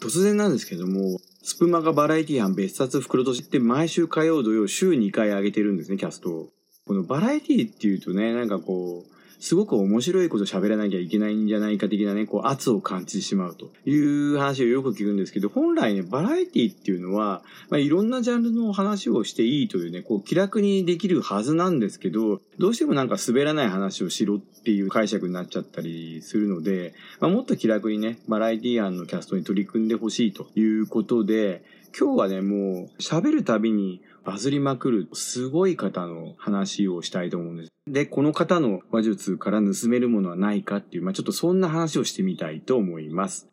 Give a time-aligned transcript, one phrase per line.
[0.00, 6.48] 突然なんですけども、スプマがバラエティ班別冊袋として毎週火曜土曜週2回上げてるんですね、キャストを。
[6.86, 31.62] このバラエティっていうとね、なんかこう、すごく面白いこと喋らなきゃいけないんじゃないか的なね、こう圧を感じてしまうという話をよく聞くんですけど、本来ね、バラエティっていうのは、まあ、いろんなジャンルの話をしていいというね、こう気楽にできるはずなんですけど、どうしてもなんか滑らない話をしろっていう解釈になっちゃったりするので、まあ、もっと気楽にね、バラエティ案のキャストに取り組んでほしいということで、
[31.98, 37.72] 今日はね、もう喋るたびにバズりまくるすごい方の話をしたいと思うんです。
[37.86, 43.48] で、この方の話術から盗めるものはないかっていう、まあちょっとそんな話をしてみたいと思います。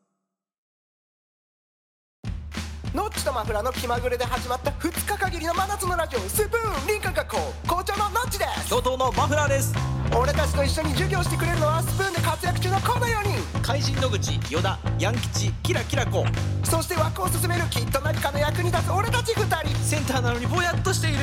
[2.93, 13.62] ノッチとマフラーの気まぐれで始まった2日限りの真夏のラジオスプーン林間学校校長のノッチです教頭のマフラーです俺たちと一緒に授業してくれるのはスプーンで活躍中のこの4人。
[13.62, 16.26] 怪人野口与田ヤン吉キラキラ子。
[16.64, 19.70] そして枠を進めるきっと何かの役に立つ俺たち2人。
[19.84, 21.17] センターなのにぼやっとしている。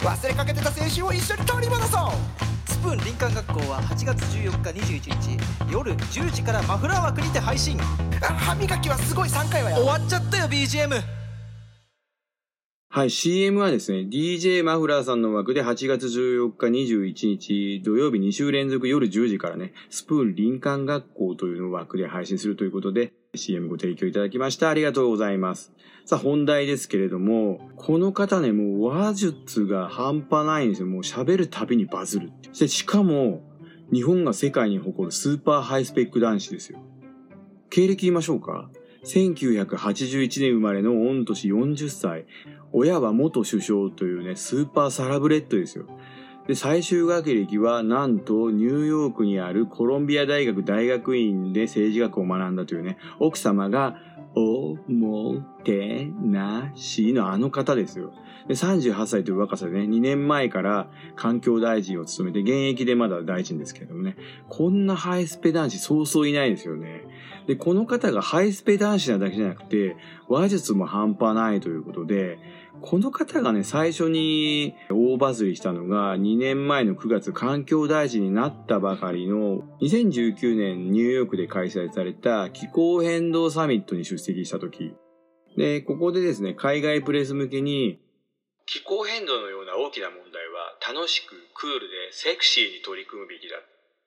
[0.00, 2.70] 忘れかけてた青春を一緒に取り戻そう。
[2.70, 7.78] スプーン林間学校は8月14日21日夜10時からマフラー枠にて配信。
[8.20, 11.19] 歯磨きはすごい3回はや終わっちゃったよ BGM
[12.92, 24.70] はい、CM はですね、DJ マフラーさんの枠で8月14日21日土曜日2週連続夜10時からね、スプーン林間学校というの枠で配信するということで、CM ご提供いただきました。
[24.70, 25.72] ありがとうございます。
[26.04, 30.88] さあ、本題ですけれども、この方ね、もう話術が半端ないんですよ。
[30.88, 32.66] もう喋るたびにバズるって。
[32.66, 33.48] しかも、
[33.92, 36.80] 日本が世界に誇るスーパーハイスペック男子ですよ。
[37.70, 38.68] 経歴言いましょうか？
[39.04, 42.26] 1981年生まれの御年40歳。
[42.72, 45.86] 親は元首相というね、スーパーサラブレッドですよ。
[46.46, 53.96] で、最終学歴はなんとニューヨークにあるコロンビア大学大学院で政治学を学んだというね、奥様が
[54.34, 58.12] おもてなしのあの方ですよ。
[58.46, 64.16] で、38歳という若さでね、2年前から環境大臣を務めて、現役でまだ大臣ですけれどもね、
[64.48, 67.04] こんなハイスペ男子そうそういないですよね。
[67.46, 69.96] で、この方がハイスペ男子なだけじゃなくて、
[70.28, 72.38] 話術も半端ないということで、
[72.82, 84.94] この方がね、最初に大バズりしたのが2年前の9月環境大臣になったばかりの2019年ニューヨークで開催された気候変動サミットに出席した時。
[85.56, 88.00] で、ここでですね、海外プレス向けに
[88.66, 93.56] 気候変動のような大きな問題は楽しくクールでセクシーに取り組むべきだ。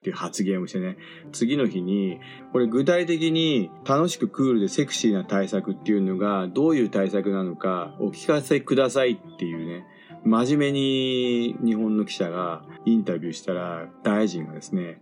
[0.03, 0.97] っていう発言をしてね、
[1.31, 2.19] 次の日に、
[2.51, 9.85] これ具体的に楽しくクールでセクシーな対策っていうのがどういう対策なのかお聞かせくださいっていうね、
[10.25, 15.01] 真面目に日本の記者がインタビューしたら大臣がですね、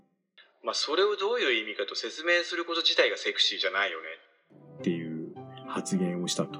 [0.63, 4.05] まあそれをどういう意味かと説明すること自体がセクシーじゃないよね。
[4.79, 5.33] っていう
[5.67, 6.59] 発言をしたと。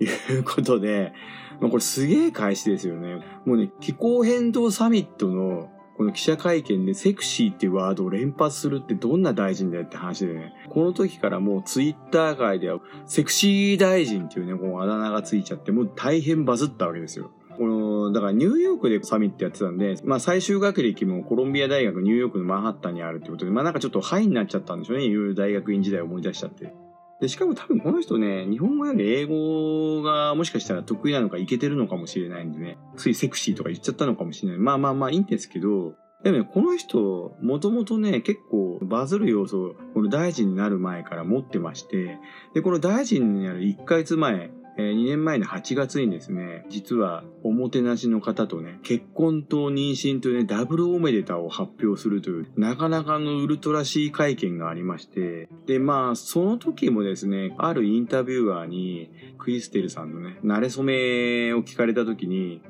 [0.00, 1.12] いうことで、
[1.60, 3.24] まあ、これすげえ返しですよね。
[3.44, 17.30] もうね、気候変動サミットのこの記者会見でセクシーっていうワードを連発するってどんな大臣だよって話でね、この時からもうツイッター界ではセクシー大臣っていうね、このあだ名がついちゃって、もう大変バズったわけですよ。
[17.56, 25.04] この、だからニューヨークでサミットやってたんで、まあ最終学歴もコロンビア大学ニューヨークのマンハッタンにあるってことで、まあなんかちょっとハイになっちゃったんでしょうね。
[25.04, 26.74] いろいろ大学院時代を思い出しちゃって。
[27.22, 34.58] で、しかも多分この人ね、日本語より英語がもしかしたら得意なのかいけてるのかもしれないんでね、ついセクシーとか言っちゃったのかもしれない。
[34.58, 35.94] まあまあまあいいんですけど、
[36.24, 42.18] でもね、この人、もともとね、結構バズる要素を、この大臣になる前から持ってまして、
[42.54, 62.62] で、この大臣になる1ヶ月前、えー、2年前の8月にですね、実はおもてなしの方とね、結婚と妊娠というね、ダブルおめでたを発表するという、なかなかのウルトラシー会見がありまして、で、まあ、その時もですね、あるインタビュアーに、クリステルさんのね、慣れ初めを聞かれた時に、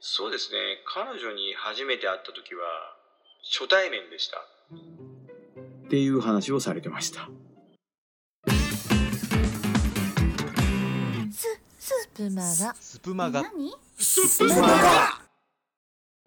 [0.00, 2.62] そうですね、彼女に初めて会った時は、
[3.42, 4.38] 初対面でした。
[5.86, 7.28] っていう話をされてました。
[12.18, 12.74] プマガ。
[12.80, 13.42] スプマガ。
[13.42, 13.72] 何？
[13.96, 15.22] スプマガ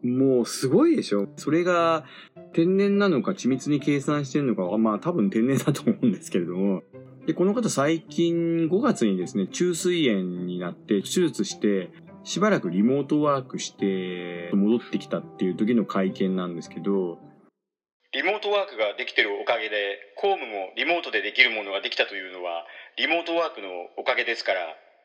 [0.01, 2.05] もうすごいでしょそれが
[2.53, 6.81] 天然なのか緻密に計算してるのかまあ多分天然だと思うんですけれども。
[7.27, 11.91] で、この方最近5月にですね、中水炎になって手術して、
[12.23, 17.19] しばらくリモートワークして戻ってきたっていう時の会見なんですけど、
[18.13, 22.63] リモートワークができてるおかげで、公務もリモートでできるものができたというのは、
[22.97, 23.67] リモートワークの
[23.97, 24.61] おかげですから、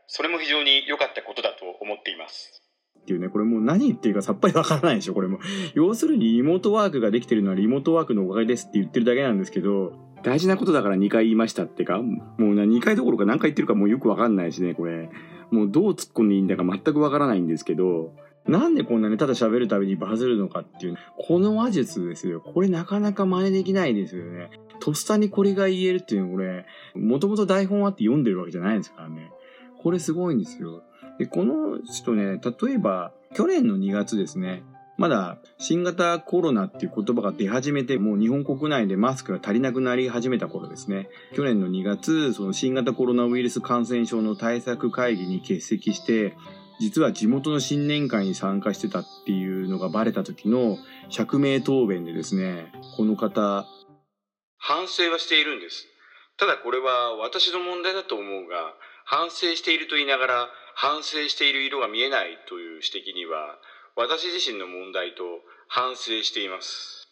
[0.06, 2.62] それも非常に良かったことだと思っています。
[3.00, 5.38] っていうね、これもう何言ってるかさっぱりわからないでしょ、これも。
[5.74, 9.92] 要するにリモートワークができてるのはリモートワークのおかげですって言ってるだけなんですけど、
[10.22, 15.08] 大事なことだから2回言いましたってか、もう2回どころか何回言ってるかもうよくわかんないしね、これ。
[15.50, 18.12] もうどう突っ込んでいいんだか全くわからないんですけど、
[18.48, 22.40] なんでこんなね、ただ喋るたびにバズるのかっていう、この話術ですよ。
[22.40, 24.50] これなかなか真似できないですよね。
[24.80, 29.30] とっさにこれが言えるっていうのはこれ、もともと台本あって読んでるわけじゃないですからね。
[29.86, 30.82] これすごいんですよ。
[31.16, 34.64] で、この人ね、例えば、去年の2月ですね、
[34.98, 41.08] まだ新型コロナっていう言葉が出始めて、もう日本国内でマスクが足りなくなり始めた頃ですね。
[41.34, 46.36] 去年の2月、その新型コロナウイルス感染症の対策会議に欠席して、
[46.80, 50.78] 実は地元の新年会に参加してたっていうのがバレた時の
[51.10, 53.64] 釈明答弁でですね、この方、
[54.58, 55.86] 反省はしているんです。
[56.38, 58.74] ただこれは私の問題だと思うが、
[59.08, 63.56] 反省していると言いながら、反省している色が見えないという指摘には、
[63.94, 65.22] 私自身の問題と
[65.68, 67.08] 反省しています。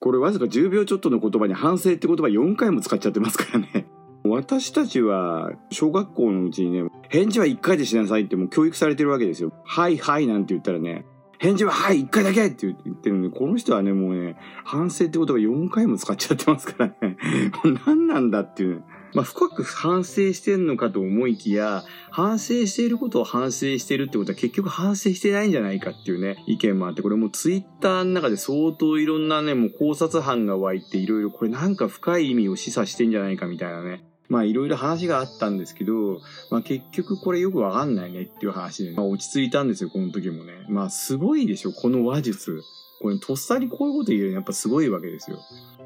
[0.00, 3.86] これわずか10秒ちょっとの言葉に反省って言葉4回も使っちゃってますからね。
[4.24, 9.52] 私たちは小学校のうちにね、返事は1回でしなさいってもう教育されてるわけですよ。
[9.66, 11.04] はいはいなんて言ったらね、
[11.38, 17.18] 返事ははい1回だけって言ってるんで、この人はね、もうね、反省って言葉4回も使っちゃってますからね。
[17.86, 18.76] 何なんだっていう。
[18.76, 34.04] ねまあ、深く反省してるのかと思いきや、反省していることを反省してるってことは結局反省してないんじゃないかっていうね、意見もあって、これもツイッターの中で相当いろんなね、もう考察班が湧いていろいろこれなんか深い意味を示唆してんじゃないかみたいなね。
[34.28, 36.20] まあいろいろ話があったんですけど、
[36.50, 40.52] まあ結局これよくわかんないねっていう話で、まあ落ち着いたんですよ、この時もね。
[40.68, 42.60] まあすごいでしょ、この話術。
[43.00, 45.38] これとっさにこういうこと言えるのやっぱすごいわけですよ。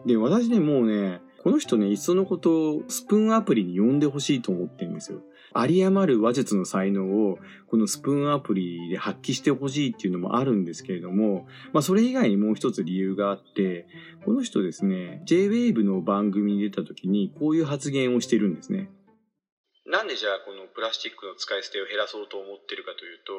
[0.04, 5.22] で、私ね、もうね、この人ね、いっそのことをスプーンアプリに呼んでほしいと思ってるんですよ。
[5.56, 13.87] 有り余る話術の才能をこのスプーンアプリで発揮してほしいっていうのもあるんですけれども、まあそれ以外にもう一つ理由があって、
[14.25, 18.90] この人ですね、JWAVE の番組に出た時にこういう発言をしてるんですね。
[19.87, 23.32] なんでじゃあこのプラスチックの使い捨てを減らそうと思ってるかというと、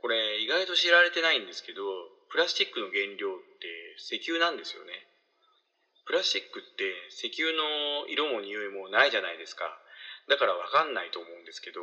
[0.00, 1.82] これ意外と知られてないんですけど、
[2.30, 4.92] プラスチックの原料って石油なんですよね。
[6.06, 9.64] プラスチックって石油の色も匂いもないじゃないですか。
[10.28, 11.80] だからわかんないと思うんですけど。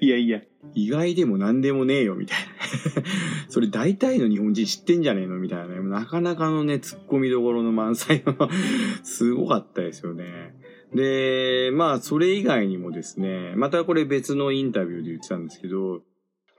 [0.00, 0.40] いやいや、
[0.74, 3.08] 意外でも何でもねえよ、みたいな。
[3.48, 5.80] それ大体の日本人知ってんじゃねえのみたいなね。
[5.80, 8.34] なかなかのね、突っ込みどころの満載の
[9.04, 10.54] すごかったですよね。
[10.92, 16.02] で、まあ、それ以外にもですね、またこれ別のインタビューで言ってたんですけど、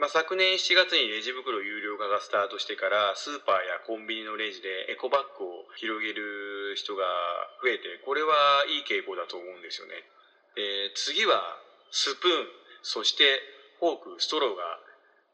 [0.06, 7.02] まあ、昨年7月にレジ袋有料化がスタートしてからスーパーやコンビニのレジでエコバッグを広げる人が
[7.66, 10.06] 増えてこれはいい傾向だと思うんですよね。
[10.54, 11.42] で次は
[11.90, 12.46] スプーン
[12.86, 13.26] そして
[13.82, 14.78] フォークストローが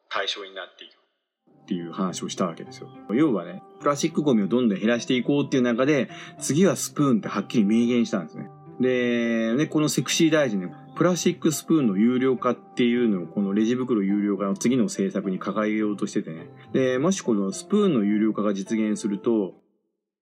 [0.07, 0.95] 対象になっていく。
[0.95, 2.88] っていう話をしたわけですよ。
[3.12, 6.09] 要はね、プラスチックゴミをどんどん減らしていこうっていう中で、
[6.39, 8.50] 次はスプーンってはっきり明言したんですね。
[8.81, 16.50] で、ね、このセクシー大臣ね、プラスチックスプーンの有料化っていうのをこのレジ袋有料化の次の政策に掲げようとしててね。
[16.74, 19.54] で、もしこのスプーンの有料化が実現すると、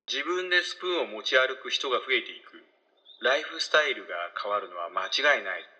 [0.07, 2.59] 自分でスプーンを持ち歩く人が増えていく。
[3.21, 5.78] ライフスタイルが変わるのは間違いない。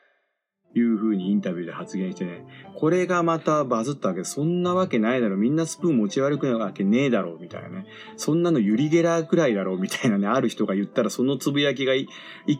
[0.75, 2.45] いう風にインタビューで発言してね。
[2.75, 5.38] これがまたバズったわけそんなわけないだろ。
[5.38, 7.39] みんなスプーン持ち歩くなるわけねえだろう。
[7.39, 7.86] みたいなね。
[8.18, 9.80] そんなのユリゲラーくらいだろう。
[9.80, 10.27] みたいなね。
[10.27, 12.07] ある人が言ったらそのつぶやきが一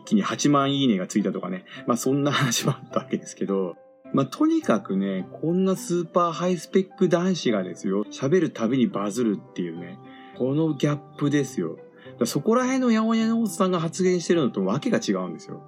[0.04, 1.64] 気に8万いいねがついたとかね。
[1.86, 3.76] まあそんな話もあったわけですけど。
[4.12, 8.04] まあとにかくね、こんなスーパーハイスペック男子がですよ。
[8.06, 9.98] 喋るたびにバズるっていうね。
[10.36, 11.78] このギャップですよ。
[12.24, 15.62] そこら辺の八百屋のおっさんが発言してるのとわけが違うんですよ。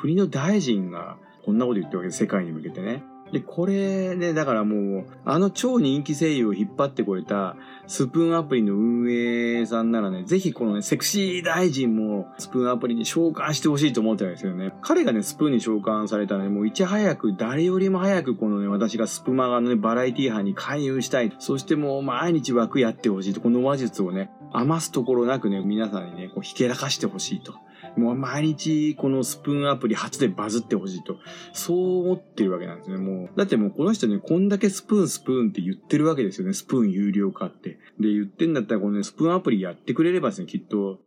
[0.00, 1.16] 国の大臣が
[1.48, 2.14] こんなこと言ってるわけで。
[2.14, 3.02] 世界に向けてね。
[3.32, 14.74] で、これね、だからもう、あの超人気声優を引っ張ってこれたスプーンアプリの運営さんならね、ぜひこのね、セクシー大臣もスプーンアプリに召喚してほしいと思ってたんですよね。
[14.82, 21.34] 彼がね、スプーンに召喚されたらね、もういち早く、誰よりも早くこのね、私がスプマガのね、バラエティ班に勧誘したい。
[21.38, 27.54] そしてもう毎日枠やってほしいと、この話術をね、余すところなくね、皆さんにね、こう、ひけらかしてほしいと。
[27.98, 31.18] もう毎日このスプーンアプリ初でバズってほしいと。
[31.52, 33.36] そう思ってるわけなんですね、もう。
[33.36, 37.78] だってもうこの人ね、こんだけスプーンスプーンって言ってるわけですよね、スプーン有料化って。
[38.00, 41.00] で、言ってんだったらこのね、スプーンアプリやってくれればですね、きっと。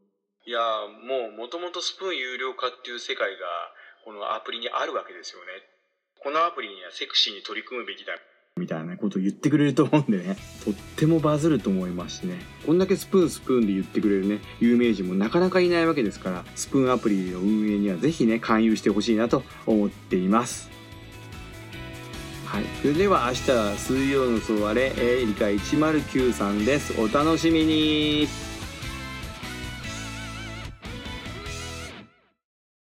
[0.45, 0.59] いや
[1.07, 3.37] もう元々スプーン有料化っていう世界が、
[4.03, 5.45] このアプリにあるわけですよね。
[6.23, 8.13] このアプリにはセクシーに取り組むべきだ。
[8.57, 12.39] みたいなことを言ってくれると思うんでね、 とってもバズると思いますしね。
[12.65, 20.69] こんだけスプーンスプーンで言ってくれるね、有名人もなかなかいないわけですから、スプーンアプリの運営にはぜひね、勧誘してほしいなと思っています。
[22.45, 22.65] はい。
[22.81, 26.93] それでは明日は水曜のソワレ、え、理科109さんです。
[26.99, 28.27] お楽しみに